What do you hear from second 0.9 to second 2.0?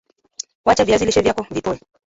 lishe vyako vipoe